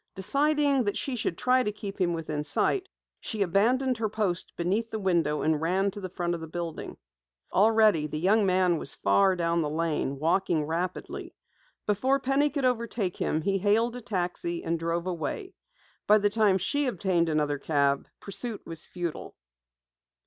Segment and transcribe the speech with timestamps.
[0.15, 4.89] Deciding that she should try to keep him within sight, she abandoned her post beneath
[4.89, 6.97] the window and ran to the front of the building.
[7.53, 11.35] Already the young man was far down the lane, walking rapidly.
[11.85, 15.53] Before Penny could overtake him he hailed a taxi and drove away.
[16.07, 19.35] By the time she obtained another cab, pursuit was futile.